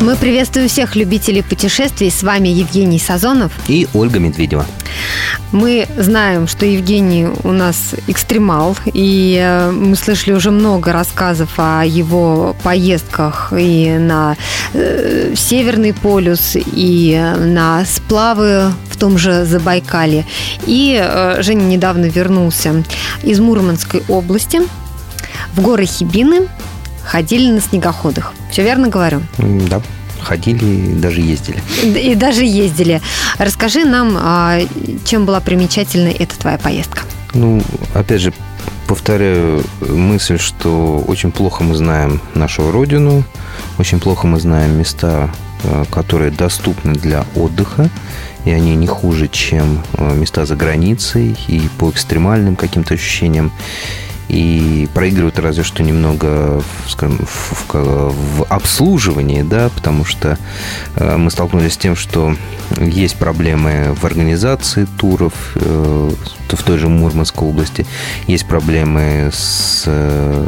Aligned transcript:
Мы 0.00 0.16
приветствуем 0.16 0.66
всех 0.66 0.96
любителей 0.96 1.42
путешествий. 1.42 2.10
С 2.10 2.22
вами 2.22 2.48
Евгений 2.48 2.98
Сазонов. 2.98 3.52
И 3.68 3.86
Ольга 3.92 4.18
Медведева. 4.18 4.64
Мы 5.52 5.86
знаем, 5.98 6.48
что 6.48 6.64
Евгений 6.64 7.28
у 7.44 7.52
нас 7.52 7.94
экстремал, 8.06 8.76
и 8.86 9.38
э, 9.38 9.70
мы 9.70 9.94
слышали 9.96 10.32
уже 10.32 10.50
много 10.50 10.92
рассказов 10.92 11.50
о 11.58 11.84
его 11.84 12.56
поездках 12.62 13.52
и 13.54 13.90
на 13.98 14.36
э, 14.72 15.34
Северный 15.36 15.92
полюс, 15.92 16.56
и 16.56 17.22
на 17.36 17.84
сплавы 17.84 18.72
в 18.90 18.96
том 18.96 19.18
же 19.18 19.44
Забайкале. 19.44 20.24
И 20.64 20.98
э, 20.98 21.42
Женя 21.42 21.64
недавно 21.64 22.06
вернулся 22.06 22.84
из 23.22 23.38
Мурманской 23.38 24.02
области 24.08 24.62
в 25.52 25.60
горы 25.60 25.84
Хибины, 25.84 26.48
ходили 27.04 27.50
на 27.50 27.60
снегоходах. 27.60 28.32
Все 28.50 28.62
верно 28.62 28.88
говорю? 28.88 29.20
Да 29.38 29.80
ходили 30.20 30.64
и 30.64 30.94
даже 30.94 31.20
ездили. 31.20 31.62
И 31.82 32.14
даже 32.14 32.44
ездили. 32.44 33.00
Расскажи 33.38 33.84
нам, 33.84 34.16
а, 34.18 34.60
чем 35.04 35.24
была 35.24 35.40
примечательна 35.40 36.08
эта 36.08 36.38
твоя 36.38 36.58
поездка? 36.58 37.02
Ну, 37.32 37.62
опять 37.94 38.20
же, 38.20 38.32
повторяю 38.86 39.64
мысль, 39.80 40.38
что 40.38 41.02
очень 41.06 41.32
плохо 41.32 41.64
мы 41.64 41.74
знаем 41.74 42.20
нашу 42.34 42.70
родину, 42.70 43.24
очень 43.78 44.00
плохо 44.00 44.26
мы 44.26 44.40
знаем 44.40 44.78
места, 44.78 45.30
а, 45.64 45.84
которые 45.90 46.30
доступны 46.30 46.94
для 46.94 47.24
отдыха, 47.34 47.88
и 48.44 48.50
они 48.50 48.74
не 48.74 48.86
хуже, 48.86 49.28
чем 49.28 49.82
а, 49.94 50.14
места 50.14 50.44
за 50.44 50.56
границей 50.56 51.36
и 51.48 51.68
по 51.78 51.90
экстремальным 51.90 52.56
каким-то 52.56 52.94
ощущениям 52.94 53.52
и 54.30 54.88
проигрывают 54.94 55.38
разве 55.40 55.64
что 55.64 55.82
немного 55.82 56.62
скажем, 56.86 57.18
в, 57.18 57.74
в, 57.74 58.12
в 58.12 58.44
обслуживании, 58.48 59.42
да, 59.42 59.70
потому 59.74 60.04
что 60.04 60.38
э, 60.94 61.16
мы 61.16 61.30
столкнулись 61.30 61.74
с 61.74 61.76
тем, 61.76 61.96
что 61.96 62.36
есть 62.78 63.16
проблемы 63.16 63.94
в 64.00 64.04
организации 64.04 64.86
туров 64.98 65.34
э, 65.56 66.10
в 66.48 66.62
той 66.62 66.78
же 66.78 66.88
Мурманской 66.88 67.48
области, 67.48 67.86
есть 68.28 68.46
проблемы 68.46 69.30
с 69.32 69.84
э, 69.86 70.46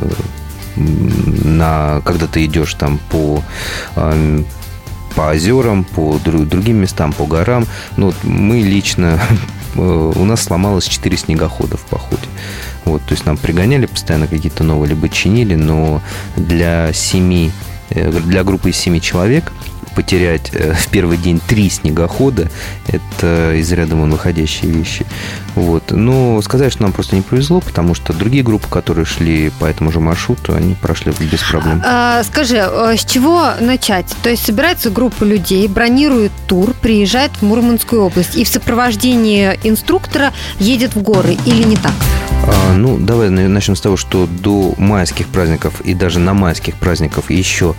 на, 0.76 2.00
когда 2.04 2.26
ты 2.26 2.44
идешь 2.44 2.74
там 2.74 3.00
по 3.10 3.42
э, 3.96 4.42
по 5.14 5.30
озерам, 5.30 5.84
по 5.84 6.18
другим 6.24 6.78
местам, 6.78 7.12
по 7.12 7.26
горам. 7.26 7.66
Ну, 7.96 8.06
вот 8.06 8.16
мы 8.22 8.60
лично, 8.60 9.20
у 9.76 10.24
нас 10.24 10.42
сломалось 10.42 10.86
4 10.86 11.16
снегохода 11.16 11.76
в 11.76 11.82
походе. 11.82 12.22
Вот, 12.84 13.02
то 13.02 13.12
есть 13.12 13.26
нам 13.26 13.36
пригоняли 13.36 13.86
постоянно 13.86 14.26
какие-то 14.26 14.64
новые, 14.64 14.90
либо 14.90 15.08
чинили, 15.08 15.54
но 15.54 16.02
для 16.36 16.92
семи, 16.92 17.52
э, 17.90 18.10
для 18.10 18.44
группы 18.44 18.70
из 18.70 18.76
семи 18.76 19.00
человек 19.00 19.52
потерять 19.94 20.50
э, 20.52 20.74
в 20.74 20.88
первый 20.88 21.16
день 21.16 21.40
три 21.46 21.68
снегохода– 21.70 22.48
это 22.86 23.54
из 23.54 23.70
ряда 23.72 23.96
вон 23.96 24.10
выходящие 24.10 24.70
вещи. 24.70 25.06
Вот. 25.54 25.90
Но 25.90 26.40
сказать, 26.42 26.72
что 26.72 26.82
нам 26.82 26.92
просто 26.92 27.16
не 27.16 27.22
повезло, 27.22 27.60
потому 27.60 27.94
что 27.94 28.12
другие 28.12 28.42
группы, 28.42 28.68
которые 28.68 29.04
шли 29.04 29.50
по 29.58 29.66
этому 29.66 29.92
же 29.92 30.00
маршруту, 30.00 30.54
они 30.54 30.74
прошли 30.74 31.12
без 31.20 31.42
проблем. 31.42 31.82
А, 31.84 32.22
скажи, 32.24 32.56
э, 32.56 32.96
с 32.96 33.04
чего 33.04 33.52
начать? 33.60 34.06
То 34.22 34.30
есть 34.30 34.44
собирается 34.44 34.90
группа 34.90 35.24
людей, 35.24 35.66
бронирует 35.68 36.32
тур, 36.46 36.74
приезжает 36.74 37.32
в 37.40 37.42
Мурманскую 37.42 38.02
область 38.02 38.36
и 38.36 38.44
в 38.44 38.48
сопровождении 38.48 39.58
инструктора 39.62 40.32
едет 40.58 40.94
в 40.94 41.02
горы 41.02 41.36
или 41.44 41.62
не 41.64 41.76
так? 41.76 41.92
А, 42.44 42.74
ну, 42.74 42.98
давай 42.98 43.30
начнем 43.30 43.76
с 43.76 43.80
того, 43.80 43.96
что 43.96 44.26
до 44.26 44.74
майских 44.76 45.28
праздников 45.28 45.80
и 45.82 45.94
даже 45.94 46.18
на 46.18 46.34
майских 46.34 46.74
праздниках 46.76 47.30
еще, 47.30 47.74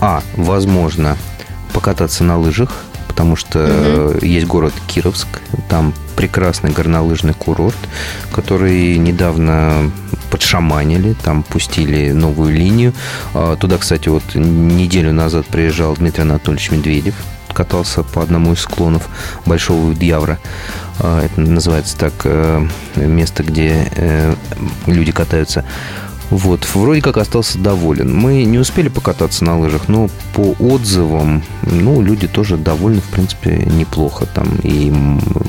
а, 0.00 0.22
возможно, 0.36 1.16
покататься 1.72 2.24
на 2.24 2.38
лыжах, 2.38 2.70
потому 3.08 3.36
что 3.36 4.12
угу. 4.14 4.24
есть 4.24 4.46
город 4.46 4.72
Кировск, 4.86 5.28
там 5.68 5.92
прекрасный 6.16 6.70
горнолыжный 6.70 7.34
курорт, 7.34 7.78
который 8.32 8.98
недавно 8.98 9.90
подшаманили, 10.30 11.14
там 11.14 11.42
пустили 11.42 12.12
новую 12.12 12.54
линию. 12.54 12.92
А, 13.34 13.56
туда, 13.56 13.78
кстати, 13.78 14.08
вот 14.08 14.22
неделю 14.34 15.12
назад 15.12 15.46
приезжал 15.46 15.94
Дмитрий 15.96 16.22
Анатольевич 16.22 16.70
Медведев, 16.70 17.14
катался 17.52 18.02
по 18.02 18.22
одному 18.22 18.52
из 18.52 18.60
склонов 18.60 19.08
Большого 19.44 19.94
Дьявра. 19.94 20.38
А, 20.98 21.24
это 21.24 21.40
называется 21.40 21.96
так 21.98 22.12
э, 22.24 22.66
место, 22.96 23.42
где 23.42 23.90
э, 23.96 24.34
люди 24.86 25.12
катаются. 25.12 25.64
Вот, 26.30 26.66
вроде 26.74 27.02
как 27.02 27.16
остался 27.16 27.58
доволен. 27.58 28.16
Мы 28.16 28.44
не 28.44 28.58
успели 28.58 28.88
покататься 28.88 29.44
на 29.44 29.58
лыжах, 29.58 29.88
но 29.88 30.08
по 30.34 30.54
отзывам, 30.60 31.42
ну, 31.62 32.00
люди 32.00 32.28
тоже 32.28 32.56
довольны, 32.56 33.00
в 33.00 33.08
принципе, 33.08 33.56
неплохо. 33.66 34.26
Там 34.26 34.48
и 34.62 34.92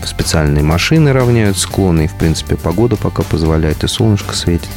специальные 0.03 0.63
машины 0.63 1.13
равняют 1.13 1.57
склоны, 1.57 2.05
и, 2.05 2.07
в 2.07 2.15
принципе, 2.15 2.55
погода 2.55 2.95
пока 2.95 3.21
позволяет, 3.21 3.83
и 3.83 3.87
солнышко 3.87 4.35
светит. 4.35 4.69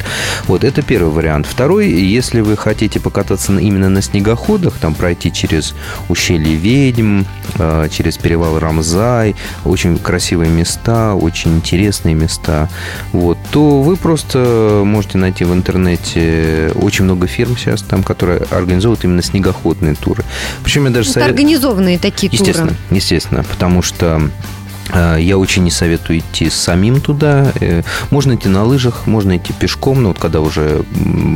Вот, 0.47 0.63
это 0.63 0.83
первый 0.83 1.11
вариант. 1.11 1.47
Второй, 1.47 1.89
если 1.89 2.41
вы 2.41 2.55
хотите 2.55 2.99
покататься 2.99 3.51
именно 3.57 3.89
на 3.89 4.01
снегоходах, 4.03 4.75
там 4.77 4.93
пройти 4.93 5.31
через 5.31 5.73
ущелье 6.07 6.55
Ведьм, 6.55 7.23
а, 7.57 7.89
через 7.89 8.17
перевал 8.17 8.59
Рамзай, 8.59 9.35
очень 9.63 9.97
красивые 9.97 10.51
места, 10.51 11.15
очень 11.15 11.55
интересные 11.55 12.13
места, 12.13 12.69
вот, 13.11 13.39
то 13.49 13.81
вы 13.81 13.97
просто 13.97 14.83
можете 14.85 15.17
найти 15.17 15.43
в 15.43 15.53
интернете 15.53 15.94
интернете 15.95 16.71
очень 16.75 17.05
много 17.05 17.27
фирм 17.27 17.57
сейчас 17.57 17.81
там, 17.81 18.03
которые 18.03 18.41
организовывают 18.51 19.03
именно 19.03 19.21
снегоходные 19.21 19.95
туры. 19.95 20.23
Причем 20.63 20.85
я 20.85 20.91
даже 20.91 21.09
Это 21.09 21.19
совет... 21.19 21.29
организованные 21.29 21.99
такие 21.99 22.31
естественно, 22.31 22.69
туры. 22.69 22.79
Естественно, 22.91 23.43
потому 23.43 23.81
что 23.81 24.29
э, 24.93 25.17
я 25.19 25.37
очень 25.37 25.63
не 25.63 25.71
советую 25.71 26.19
идти 26.19 26.49
самим 26.49 27.01
туда. 27.01 27.51
Э, 27.59 27.83
можно 28.11 28.35
идти 28.35 28.49
на 28.49 28.63
лыжах, 28.63 29.07
можно 29.07 29.37
идти 29.37 29.53
пешком, 29.53 30.03
ну 30.03 30.09
вот 30.09 30.19
когда 30.19 30.41
уже 30.41 30.83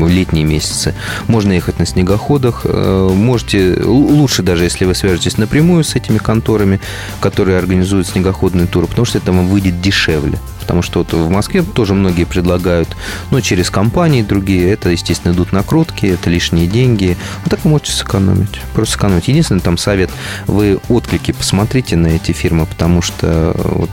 летние 0.08 0.46
месяцы. 0.46 0.94
Можно 1.28 1.54
ехать 1.54 1.80
на 1.80 1.86
снегоходах. 1.86 2.62
Э, 2.64 3.10
можете, 3.14 3.82
лучше 3.84 4.44
даже, 4.44 4.64
если 4.66 4.86
вы 4.86 4.96
свяжетесь 4.96 5.38
напрямую 5.38 5.84
с 5.84 5.96
этими 5.96 6.18
конторами, 6.18 6.80
которые 7.20 7.58
организуют 7.58 8.08
снегоходные 8.08 8.68
туры, 8.68 8.88
потому 8.88 9.06
что 9.06 9.18
это 9.18 9.32
вам 9.32 9.48
выйдет 9.48 9.82
дешевле 9.82 10.40
потому 10.70 10.84
что 10.84 11.00
вот 11.00 11.14
в 11.14 11.30
Москве 11.32 11.64
тоже 11.64 11.96
многие 11.96 12.26
предлагают, 12.26 12.96
ну, 13.32 13.42
через 13.42 13.72
компании 13.72 14.22
другие, 14.22 14.72
это, 14.72 14.92
естественно, 14.92 15.34
идут 15.34 15.52
накрутки, 15.52 16.06
это 16.06 16.30
лишние 16.30 16.68
деньги. 16.68 17.18
Вот 17.44 17.50
так 17.50 17.64
вы 17.64 17.72
можете 17.72 17.94
сэкономить, 17.94 18.62
просто 18.76 18.94
сэкономить. 18.94 19.28
Единственный 19.30 19.62
там 19.62 19.80
совет, 19.80 20.12
вы 20.46 20.80
отклики 20.88 21.32
посмотрите 21.32 21.96
на 21.96 22.06
эти 22.06 22.34
фирмы, 22.34 22.68
потому 22.68 23.02
что 23.02 23.56
вот, 23.58 23.90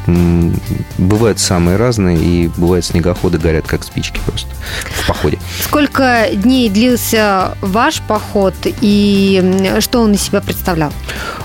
бывают 0.98 1.40
самые 1.40 1.78
разные, 1.78 2.18
и 2.18 2.48
бывают 2.58 2.84
снегоходы 2.84 3.38
горят 3.38 3.66
как 3.66 3.82
спички 3.82 4.20
просто 4.26 4.50
в 5.02 5.06
походе. 5.08 5.38
Сколько 5.62 6.26
дней 6.30 6.68
длился 6.68 7.56
ваш 7.62 8.02
поход 8.02 8.54
и 8.82 9.72
что 9.80 10.02
он 10.02 10.12
из 10.12 10.20
себя 10.20 10.42
представлял? 10.42 10.92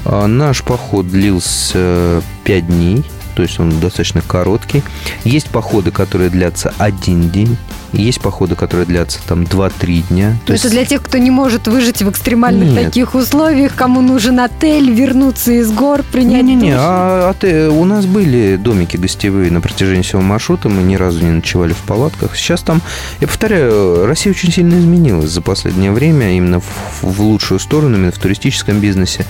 А, 0.03 0.27
наш 0.27 0.61
поход 0.61 1.07
длился 1.07 2.21
5 2.43 2.67
дней 2.67 3.05
то 3.33 3.41
есть 3.43 3.59
он 3.59 3.79
достаточно 3.79 4.21
короткий. 4.21 4.83
Есть 5.23 5.49
походы, 5.49 5.91
которые 5.91 6.29
длятся 6.29 6.73
один 6.77 7.29
день, 7.29 7.57
есть 7.93 8.21
походы, 8.21 8.55
которые 8.55 8.85
длятся 8.85 9.19
там 9.27 9.43
2-3 9.43 10.03
дня. 10.09 10.37
То 10.45 10.53
это 10.53 10.63
есть... 10.63 10.71
для 10.71 10.85
тех, 10.85 11.01
кто 11.01 11.17
не 11.17 11.29
может 11.29 11.67
выжить 11.67 12.01
в 12.01 12.09
экстремальных 12.09 12.69
Нет. 12.69 12.85
таких 12.85 13.15
условиях, 13.15 13.75
кому 13.75 14.01
нужен 14.01 14.39
отель, 14.39 14.89
вернуться 14.91 15.51
из 15.51 15.71
гор, 15.71 16.03
принять 16.03 16.45
Не, 16.45 16.55
не, 16.55 16.67
не, 16.67 16.73
а 16.73 17.29
отель... 17.29 17.67
у 17.67 17.83
нас 17.83 18.05
были 18.05 18.55
домики 18.55 18.95
гостевые 18.95 19.51
на 19.51 19.59
протяжении 19.59 20.03
всего 20.03 20.21
маршрута, 20.21 20.69
мы 20.69 20.83
ни 20.83 20.95
разу 20.95 21.21
не 21.23 21.31
ночевали 21.31 21.73
в 21.73 21.79
палатках. 21.79 22.35
Сейчас 22.35 22.61
там, 22.61 22.81
я 23.19 23.27
повторяю, 23.27 24.05
Россия 24.05 24.31
очень 24.31 24.51
сильно 24.51 24.75
изменилась 24.75 25.29
за 25.29 25.41
последнее 25.41 25.91
время, 25.91 26.37
именно 26.37 26.61
в, 26.61 26.65
в 27.01 27.21
лучшую 27.21 27.59
сторону, 27.59 27.97
именно 27.97 28.11
в 28.11 28.19
туристическом 28.19 28.79
бизнесе. 28.79 29.25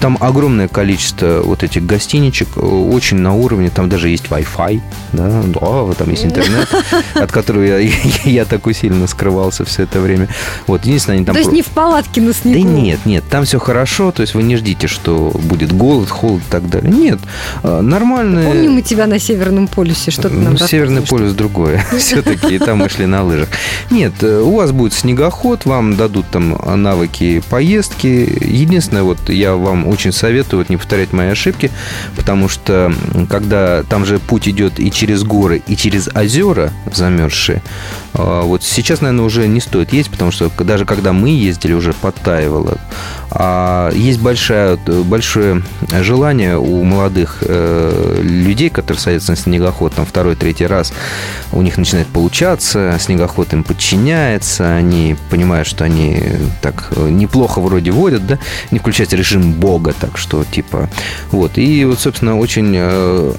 Там 0.00 0.18
огромное 0.20 0.68
количество 0.68 1.40
вот 1.42 1.62
этих 1.62 1.86
гостиничек, 1.86 2.48
очень 2.56 3.18
на 3.18 3.36
уровне, 3.42 3.70
там 3.70 3.88
даже 3.88 4.08
есть 4.08 4.24
Wi-Fi, 4.26 4.80
да, 5.12 5.42
да 5.42 5.94
там 5.94 6.10
есть 6.10 6.24
интернет, 6.24 6.68
от 7.14 7.32
которого 7.32 7.62
я 7.62 7.78
я 8.24 8.44
так 8.44 8.66
усиленно 8.66 9.06
скрывался 9.06 9.64
все 9.64 9.84
это 9.84 10.00
время. 10.00 10.28
Вот, 10.66 10.84
единственное, 10.84 11.18
они 11.18 11.26
там... 11.26 11.34
То 11.34 11.40
есть 11.40 11.52
не 11.52 11.62
в 11.62 11.66
палатке 11.66 12.20
на 12.20 12.32
снегу? 12.32 12.62
Да 12.62 12.68
нет, 12.68 13.00
нет, 13.04 13.24
там 13.28 13.44
все 13.44 13.58
хорошо, 13.58 14.12
то 14.12 14.22
есть 14.22 14.34
вы 14.34 14.42
не 14.42 14.56
ждите, 14.56 14.86
что 14.86 15.32
будет 15.34 15.72
голод, 15.72 16.10
холод 16.10 16.42
и 16.46 16.50
так 16.50 16.68
далее. 16.68 16.92
Нет, 16.92 17.18
а, 17.62 17.80
нормально. 17.80 18.42
Помним 18.44 18.72
мы 18.72 18.82
тебя 18.82 19.06
на 19.06 19.18
Северном 19.18 19.68
полюсе, 19.68 20.10
что 20.10 20.28
ты 20.28 20.36
нам 20.36 20.54
ну, 20.54 20.66
Северный 20.66 21.02
полюс 21.02 21.32
другое. 21.32 21.84
Все-таки 21.98 22.58
там 22.58 22.78
мы 22.78 22.88
шли 22.88 23.06
на 23.06 23.22
лыжах. 23.22 23.48
Нет, 23.90 24.12
э, 24.22 24.40
у 24.40 24.56
вас 24.56 24.72
будет 24.72 24.92
снегоход, 24.92 25.64
вам 25.64 25.96
дадут 25.96 26.26
там 26.30 26.58
навыки 26.82 27.42
поездки. 27.50 28.06
Единственное, 28.40 29.02
вот 29.02 29.28
я 29.28 29.54
вам 29.54 29.86
очень 29.86 30.12
советую 30.12 30.60
вот 30.60 30.68
не 30.68 30.76
повторять 30.76 31.12
мои 31.12 31.28
ошибки, 31.28 31.70
потому 32.16 32.48
что 32.48 32.92
когда 33.32 33.82
там 33.84 34.04
же 34.04 34.18
путь 34.18 34.46
идет 34.46 34.78
и 34.78 34.90
через 34.92 35.22
горы, 35.22 35.62
и 35.66 35.74
через 35.74 36.08
озера 36.14 36.70
замерзшие, 36.92 37.62
А, 38.14 38.42
вот 38.42 38.62
сейчас, 38.62 39.00
наверное, 39.00 39.24
уже 39.24 39.48
не 39.48 39.60
стоит 39.60 39.94
есть, 39.94 40.10
потому 40.10 40.30
что 40.30 40.50
даже 40.58 40.84
когда 40.84 41.14
мы 41.14 41.30
ездили, 41.30 41.72
уже 41.72 41.94
подтаивало. 41.94 42.76
А 43.30 43.90
есть 43.94 44.20
большое, 44.20 44.76
большое 44.76 45.62
желание 46.02 46.58
у 46.58 46.82
молодых 46.84 47.38
э, 47.40 48.20
людей, 48.22 48.68
которые 48.68 49.00
садятся 49.00 49.30
на 49.30 49.36
снегоход 49.36 49.94
там 49.94 50.04
второй, 50.04 50.36
третий 50.36 50.66
раз, 50.66 50.92
у 51.52 51.62
них 51.62 51.78
начинает 51.78 52.08
получаться, 52.08 52.98
снегоход 53.00 53.54
им 53.54 53.64
подчиняется, 53.64 54.74
они 54.74 55.16
понимают, 55.30 55.66
что 55.66 55.84
они 55.84 56.22
так 56.60 56.92
неплохо 56.96 57.62
вроде 57.62 57.92
водят, 57.92 58.26
да, 58.26 58.38
не 58.70 58.78
включать 58.78 59.14
режим 59.14 59.54
бога, 59.54 59.94
так 59.98 60.18
что 60.18 60.44
типа 60.44 60.90
вот. 61.30 61.56
И 61.56 61.86
вот, 61.86 61.98
собственно, 61.98 62.38
очень... 62.38 62.76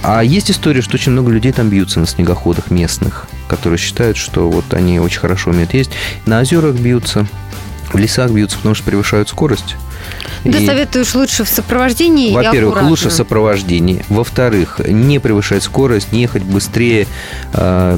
А 0.04 0.22
есть 0.22 0.52
история, 0.52 0.82
что 0.82 0.96
очень 0.96 1.12
много 1.12 1.32
людей 1.32 1.52
там 1.52 1.70
бьются 1.70 2.00
на 2.00 2.08
снегоходах 2.08 2.72
местных, 2.72 3.28
которые 3.48 3.78
считают, 3.78 4.18
что 4.18 4.50
вот 4.50 4.74
они 4.74 5.00
очень 5.00 5.20
хорошо 5.20 5.52
умеют 5.52 5.74
ездить. 5.74 5.96
На 6.26 6.40
озерах 6.40 6.76
бьются, 6.76 7.26
в 7.92 7.98
лесах 7.98 8.32
бьются, 8.32 8.58
потому 8.58 8.76
что 8.76 8.84
превышают 8.86 9.30
скорость. 9.30 9.76
Ты 10.44 10.50
и... 10.50 10.66
советуешь 10.66 11.16
лучше 11.16 11.44
в 11.46 11.50
сопровождении 11.50 12.34
Во-первых, 12.34 12.84
лучше 12.84 13.10
в 13.10 13.14
сопровождении. 13.14 14.04
Во-вторых, 14.10 14.80
не 14.86 15.20
превышать 15.20 15.64
скорость, 15.64 16.12
не 16.12 16.22
ехать 16.22 16.44
быстрее 16.44 17.08
э, 17.54 17.98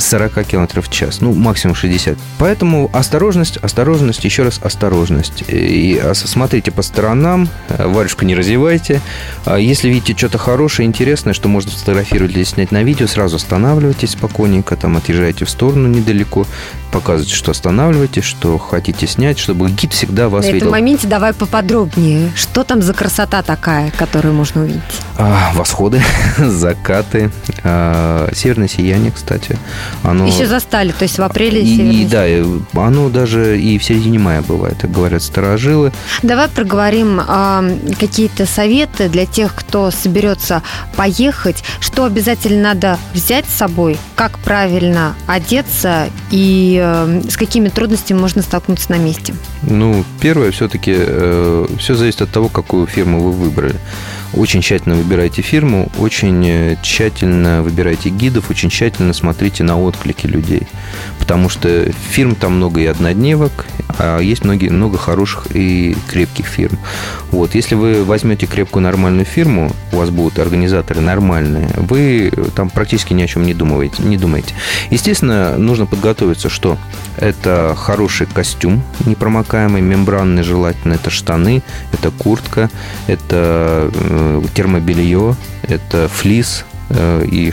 40 0.00 0.44
км 0.44 0.80
в 0.80 0.90
час, 0.90 1.20
ну, 1.20 1.32
максимум 1.32 1.74
60. 1.74 2.16
Поэтому 2.38 2.90
осторожность, 2.92 3.56
осторожность, 3.58 4.24
еще 4.24 4.42
раз 4.42 4.60
осторожность. 4.62 5.44
И 5.48 6.00
смотрите 6.14 6.70
по 6.70 6.82
сторонам, 6.82 7.48
варежку 7.68 8.24
не 8.24 8.34
разевайте. 8.34 9.00
А 9.44 9.58
если 9.58 9.88
видите 9.88 10.16
что-то 10.16 10.38
хорошее, 10.38 10.86
интересное, 10.86 11.32
что 11.32 11.48
можно 11.48 11.70
сфотографировать 11.70 12.32
или 12.32 12.44
снять 12.44 12.72
на 12.72 12.82
видео, 12.82 13.06
сразу 13.06 13.36
останавливайтесь 13.36 14.10
спокойненько, 14.10 14.76
там 14.76 14.96
отъезжайте 14.96 15.44
в 15.44 15.50
сторону 15.50 15.88
недалеко, 15.88 16.46
показывайте, 16.92 17.34
что 17.34 17.50
останавливаетесь, 17.50 18.24
что 18.24 18.56
хотите 18.58 19.06
снять, 19.06 19.38
чтобы 19.38 19.68
гид 19.70 19.92
всегда 19.92 20.28
вас 20.28 20.44
на 20.44 20.52
видел. 20.52 20.66
На 20.66 20.68
этом 20.68 20.70
моменте 20.70 21.08
давай 21.08 21.32
поподробнее. 21.32 22.30
Что 22.36 22.64
там 22.64 22.82
за 22.82 22.94
красота 22.94 23.42
такая, 23.42 23.90
которую 23.90 24.34
можно 24.34 24.62
увидеть? 24.62 24.80
А, 25.16 25.52
восходы, 25.54 26.02
закаты, 26.38 27.30
а, 27.62 28.30
северное 28.32 28.68
сияние, 28.68 29.12
кстати. 29.12 29.58
Оно... 30.02 30.26
Еще 30.26 30.46
застали, 30.46 30.92
то 30.92 31.04
есть 31.04 31.18
в 31.18 31.22
апреле 31.22 31.62
и, 31.62 32.02
и 32.02 32.06
Да, 32.06 32.24
оно 32.80 33.08
даже 33.08 33.60
и 33.60 33.78
в 33.78 33.84
середине 33.84 34.18
мая 34.18 34.42
бывает, 34.42 34.78
так 34.78 34.90
говорят 34.90 35.22
старожилы. 35.22 35.92
Давай 36.22 36.48
проговорим 36.48 37.20
э, 37.20 37.78
какие-то 37.98 38.46
советы 38.46 39.08
для 39.08 39.26
тех, 39.26 39.54
кто 39.54 39.90
соберется 39.90 40.62
поехать, 40.96 41.64
что 41.80 42.04
обязательно 42.04 42.74
надо 42.74 42.98
взять 43.12 43.46
с 43.46 43.54
собой, 43.54 43.96
как 44.14 44.38
правильно 44.38 45.14
одеться 45.26 46.08
и 46.30 46.80
э, 46.82 47.22
с 47.28 47.36
какими 47.36 47.68
трудностями 47.68 48.18
можно 48.18 48.42
столкнуться 48.42 48.90
на 48.90 48.96
месте. 48.96 49.34
Ну, 49.62 50.04
первое, 50.20 50.50
все-таки 50.50 50.94
э, 50.96 51.66
все 51.78 51.94
зависит 51.94 52.22
от 52.22 52.30
того, 52.30 52.48
какую 52.48 52.86
фирму 52.86 53.20
вы 53.20 53.32
выбрали. 53.32 53.76
Очень 54.32 54.62
тщательно 54.62 54.96
выбирайте 54.96 55.42
фирму, 55.42 55.90
очень 55.98 56.44
э, 56.46 56.76
тщательно 56.82 57.62
выбирайте 57.62 58.08
гидов, 58.08 58.50
очень 58.50 58.70
тщательно 58.70 59.12
смотрите 59.12 59.62
на 59.62 59.80
отклики 59.80 60.26
людей. 60.26 60.66
Потому 61.18 61.48
что 61.48 61.90
фирм 62.10 62.34
там 62.34 62.56
много 62.56 62.80
и 62.80 62.86
однодневок, 62.86 63.66
а 63.98 64.18
есть 64.20 64.44
многие, 64.44 64.70
много 64.70 64.98
хороших 64.98 65.48
и 65.54 65.96
крепких 66.08 66.46
фирм. 66.46 66.78
Вот. 67.30 67.54
Если 67.54 67.74
вы 67.74 68.04
возьмете 68.04 68.46
крепкую 68.46 68.82
нормальную 68.82 69.24
фирму, 69.24 69.70
у 69.92 69.96
вас 69.96 70.10
будут 70.10 70.38
организаторы 70.38 71.00
нормальные, 71.00 71.68
вы 71.76 72.32
там 72.56 72.70
практически 72.70 73.12
ни 73.12 73.22
о 73.22 73.26
чем 73.26 73.44
не 73.44 73.54
думаете. 73.54 74.02
Не 74.02 74.16
думаете. 74.16 74.54
Естественно, 74.90 75.56
нужно 75.56 75.86
подготовиться, 75.86 76.48
что 76.48 76.76
это 77.18 77.74
хороший 77.76 78.26
костюм 78.26 78.82
непромокаемый, 79.06 79.80
мембранный 79.80 80.42
желательно, 80.42 80.94
это 80.94 81.10
штаны, 81.10 81.62
это 81.92 82.10
куртка, 82.10 82.70
это 83.06 83.90
э, 83.92 84.23
термобелье, 84.54 85.34
это 85.62 86.08
флис, 86.08 86.64
э, 86.90 87.24
и, 87.26 87.50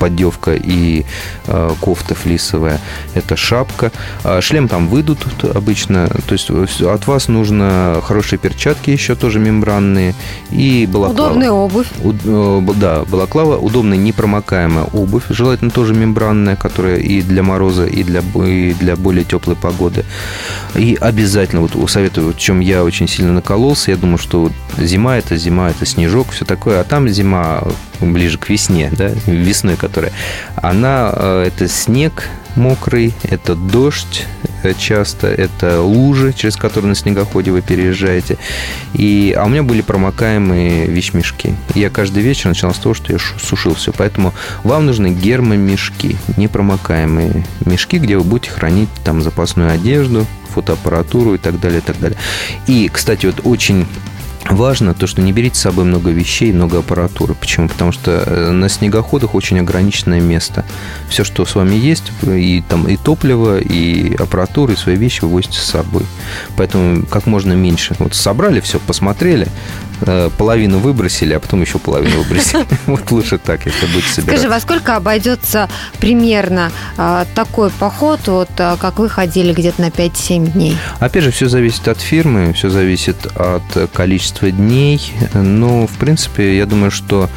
поддевка, 0.00 0.54
и 0.54 1.04
э, 1.46 1.70
кофта 1.80 2.14
флисовая, 2.14 2.80
это 3.14 3.36
шапка. 3.36 3.92
А 4.24 4.40
шлем 4.40 4.66
там 4.66 4.88
выйдут 4.88 5.18
обычно, 5.54 6.08
то 6.26 6.32
есть 6.32 6.50
от 6.80 7.06
вас 7.06 7.28
нужно 7.28 8.00
хорошие 8.02 8.38
перчатки 8.38 8.90
еще 8.90 9.14
тоже 9.14 9.38
мембранные 9.38 10.14
и 10.50 10.88
балаклава. 10.90 11.28
Удобная 11.28 11.52
обувь. 11.52 11.86
У, 12.02 12.12
э, 12.12 12.74
да, 12.76 13.04
балаклава, 13.04 13.58
удобная 13.58 13.98
непромокаемая 13.98 14.84
обувь, 14.84 15.24
желательно 15.28 15.70
тоже 15.70 15.94
мембранная, 15.94 16.56
которая 16.56 16.96
и 16.96 17.20
для 17.20 17.42
мороза, 17.42 17.86
и 17.86 18.02
для, 18.02 18.22
и 18.46 18.72
для 18.72 18.96
более 18.96 19.24
теплой 19.24 19.56
погоды. 19.56 20.04
И 20.74 20.96
обязательно, 20.98 21.60
вот 21.60 21.90
советую, 21.90 22.32
в 22.32 22.38
чем 22.38 22.60
я 22.60 22.84
очень 22.84 23.06
сильно 23.06 23.32
накололся, 23.32 23.90
я 23.90 23.96
думаю, 23.98 24.18
что 24.18 24.50
зима 24.78 25.18
это 25.18 25.36
зима, 25.36 25.70
это 25.70 25.84
снежок, 25.84 26.30
все 26.30 26.44
такое, 26.44 26.80
а 26.80 26.84
там 26.84 27.08
зима 27.08 27.62
ближе 28.00 28.38
к 28.38 28.48
весне, 28.48 28.90
да, 28.96 29.10
весной, 29.26 29.76
которая, 29.90 30.12
она, 30.56 31.12
э, 31.12 31.44
это 31.48 31.68
снег 31.68 32.28
мокрый, 32.56 33.12
это 33.22 33.54
дождь 33.54 34.26
э, 34.62 34.72
часто, 34.78 35.26
это 35.26 35.82
лужи, 35.82 36.32
через 36.32 36.56
которые 36.56 36.90
на 36.90 36.94
снегоходе 36.94 37.50
вы 37.50 37.60
переезжаете. 37.60 38.38
И, 38.94 39.34
а 39.36 39.44
у 39.44 39.48
меня 39.48 39.62
были 39.62 39.80
промокаемые 39.82 40.86
вещмешки. 40.86 41.54
Я 41.74 41.90
каждый 41.90 42.22
вечер 42.22 42.48
начинал 42.48 42.74
с 42.74 42.78
того, 42.78 42.94
что 42.94 43.12
я 43.12 43.18
сушил 43.18 43.74
все. 43.74 43.92
Поэтому 43.92 44.32
вам 44.62 44.86
нужны 44.86 45.08
гермомешки, 45.08 46.16
непромокаемые 46.36 47.44
мешки, 47.64 47.98
где 47.98 48.16
вы 48.16 48.24
будете 48.24 48.50
хранить 48.50 48.88
там 49.04 49.22
запасную 49.22 49.72
одежду, 49.72 50.26
фотоаппаратуру 50.54 51.34
и 51.34 51.38
так 51.38 51.60
далее, 51.60 51.78
и 51.78 51.82
так 51.82 51.98
далее. 51.98 52.18
И, 52.66 52.88
кстати, 52.92 53.26
вот 53.26 53.40
очень 53.44 53.86
Важно 54.50 54.94
то, 54.94 55.06
что 55.06 55.22
не 55.22 55.32
берите 55.32 55.56
с 55.56 55.60
собой 55.60 55.84
много 55.84 56.10
вещей, 56.10 56.52
много 56.52 56.80
аппаратуры. 56.80 57.34
Почему? 57.34 57.68
Потому 57.68 57.92
что 57.92 58.24
э, 58.26 58.50
на 58.50 58.68
снегоходах 58.68 59.36
очень 59.36 59.60
ограниченное 59.60 60.20
место. 60.20 60.64
Все, 61.08 61.22
что 61.22 61.46
с 61.46 61.54
вами 61.54 61.76
есть, 61.76 62.10
и, 62.22 62.62
там, 62.68 62.88
и 62.88 62.96
топливо, 62.96 63.60
и 63.60 64.14
аппаратура, 64.16 64.72
и 64.72 64.76
свои 64.76 64.96
вещи 64.96 65.20
вы 65.22 65.28
возите 65.28 65.58
с 65.58 65.62
собой. 65.62 66.04
Поэтому 66.56 67.04
как 67.06 67.26
можно 67.26 67.52
меньше. 67.52 67.94
Вот 68.00 68.14
собрали 68.14 68.58
все, 68.60 68.80
посмотрели, 68.80 69.46
Э, 69.46 69.89
половину 70.36 70.78
выбросили, 70.78 71.34
а 71.34 71.40
потом 71.40 71.60
еще 71.62 71.78
половину 71.78 72.22
выбросили. 72.22 72.66
Вот 72.86 73.10
лучше 73.10 73.38
так, 73.38 73.66
если 73.66 73.86
будете 73.86 74.08
собирать. 74.08 74.38
Скажи, 74.38 74.52
во 74.52 74.60
сколько 74.60 74.96
обойдется 74.96 75.68
примерно 76.00 76.72
э, 76.96 77.24
такой 77.34 77.70
поход, 77.70 78.20
вот 78.26 78.50
э, 78.58 78.76
как 78.80 78.98
вы 78.98 79.08
ходили 79.08 79.52
где-то 79.52 79.82
на 79.82 79.88
5-7 79.88 80.52
дней? 80.52 80.76
Опять 80.98 81.24
же, 81.24 81.30
все 81.30 81.48
зависит 81.48 81.88
от 81.88 82.00
фирмы, 82.00 82.52
все 82.52 82.70
зависит 82.70 83.26
от 83.36 83.90
количества 83.92 84.50
дней. 84.50 85.00
Но, 85.34 85.86
в 85.86 85.92
принципе, 85.92 86.56
я 86.56 86.66
думаю, 86.66 86.90
что 86.90 87.28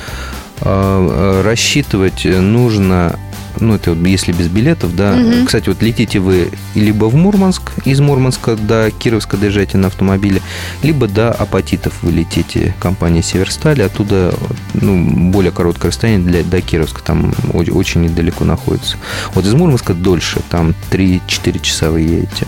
рассчитывать 0.61 2.23
нужно 2.25 3.19
ну, 3.59 3.75
это 3.75 3.91
если 3.91 4.31
без 4.31 4.47
билетов, 4.47 4.95
да. 4.95 5.13
Угу. 5.13 5.45
Кстати, 5.45 5.69
вот 5.69 5.81
летите 5.81 6.19
вы 6.19 6.49
либо 6.75 7.05
в 7.05 7.15
Мурманск, 7.15 7.71
из 7.85 7.99
Мурманска 7.99 8.55
до 8.55 8.91
Кировска 8.91 9.37
доезжаете 9.37 9.77
на 9.77 9.87
автомобиле, 9.87 10.41
либо 10.81 11.07
до 11.07 11.31
Апатитов 11.31 11.93
вы 12.01 12.11
летите, 12.11 12.75
компания 12.79 13.21
Северсталь, 13.21 13.81
оттуда 13.81 14.33
ну, 14.73 15.31
более 15.31 15.51
короткое 15.51 15.89
расстояние 15.89 16.27
для, 16.27 16.43
до 16.43 16.61
Кировска, 16.61 17.03
там 17.03 17.33
очень 17.53 18.01
недалеко 18.01 18.45
находится. 18.45 18.97
Вот 19.33 19.45
из 19.45 19.53
Мурманска 19.53 19.93
дольше, 19.93 20.41
там 20.49 20.73
3-4 20.91 21.59
часа 21.61 21.91
вы 21.91 22.01
едете. 22.01 22.47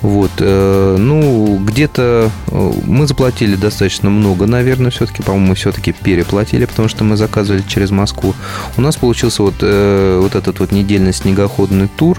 Вот, 0.00 0.32
э, 0.38 0.96
ну, 0.98 1.58
где-то 1.58 2.30
э, 2.48 2.72
мы 2.86 3.06
заплатили 3.06 3.54
достаточно 3.54 4.10
много, 4.10 4.46
наверное, 4.46 4.90
все-таки, 4.90 5.22
по-моему, 5.22 5.48
мы 5.48 5.54
все-таки 5.54 5.92
переплатили, 5.92 6.64
потому 6.64 6.88
что 6.88 7.04
мы 7.04 7.16
заказывали 7.16 7.62
через 7.66 7.90
Москву. 7.90 8.34
У 8.76 8.80
нас 8.80 8.96
получился 8.96 9.42
вот, 9.42 9.54
э, 9.60 10.18
вот 10.34 10.42
этот 10.42 10.60
вот 10.60 10.72
недельный 10.72 11.12
снегоходный 11.12 11.88
тур 11.88 12.18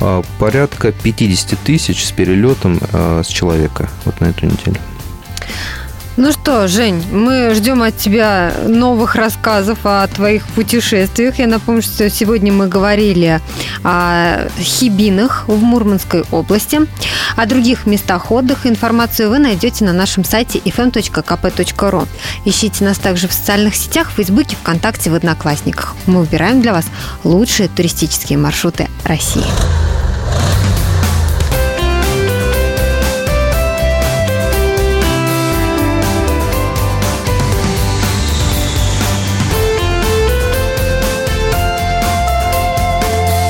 а, 0.00 0.22
порядка 0.38 0.92
50 0.92 1.58
тысяч 1.58 2.04
с 2.04 2.12
перелетом 2.12 2.78
а, 2.92 3.22
с 3.22 3.26
человека 3.28 3.88
вот 4.04 4.20
на 4.20 4.26
эту 4.26 4.46
неделю. 4.46 4.78
Ну 6.16 6.32
что, 6.32 6.66
Жень, 6.68 7.02
мы 7.12 7.54
ждем 7.54 7.82
от 7.82 7.96
тебя 7.96 8.52
новых 8.66 9.14
рассказов 9.14 9.78
о 9.84 10.06
твоих 10.08 10.44
путешествиях. 10.48 11.38
Я 11.38 11.46
напомню, 11.46 11.82
что 11.82 12.10
сегодня 12.10 12.52
мы 12.52 12.66
говорили 12.66 13.40
о 13.84 14.48
Хибинах 14.58 15.44
в 15.46 15.62
Мурманской 15.62 16.24
области. 16.32 16.80
О 17.36 17.46
других 17.46 17.86
местах 17.86 18.32
отдыха 18.32 18.68
информацию 18.68 19.30
вы 19.30 19.38
найдете 19.38 19.84
на 19.84 19.92
нашем 19.92 20.24
сайте 20.24 20.58
fm.kp.ru. 20.58 22.08
Ищите 22.44 22.84
нас 22.84 22.98
также 22.98 23.28
в 23.28 23.32
социальных 23.32 23.76
сетях, 23.76 24.10
в 24.10 24.16
Фейсбуке, 24.16 24.56
ВКонтакте, 24.56 25.10
в 25.10 25.14
Одноклассниках. 25.14 25.94
Мы 26.06 26.20
выбираем 26.20 26.60
для 26.60 26.72
вас 26.72 26.86
лучшие 27.24 27.68
туристические 27.68 28.38
маршруты 28.38 28.88
России. 29.04 29.44